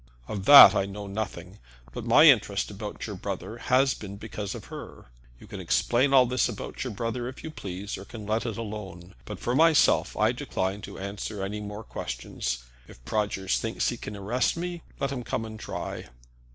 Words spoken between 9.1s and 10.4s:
But for myself, I